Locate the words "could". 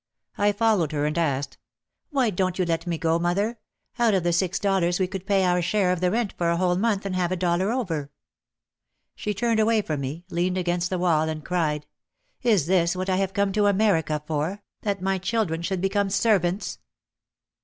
5.05-5.27